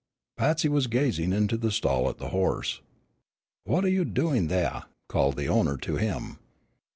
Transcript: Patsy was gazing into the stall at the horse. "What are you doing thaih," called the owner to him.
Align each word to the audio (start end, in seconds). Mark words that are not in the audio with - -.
Patsy 0.35 0.67
was 0.67 0.87
gazing 0.87 1.31
into 1.31 1.57
the 1.57 1.69
stall 1.69 2.09
at 2.09 2.17
the 2.17 2.29
horse. 2.29 2.81
"What 3.65 3.85
are 3.85 3.89
you 3.89 4.03
doing 4.03 4.47
thaih," 4.47 4.85
called 5.07 5.35
the 5.37 5.47
owner 5.47 5.77
to 5.77 5.97
him. 5.97 6.39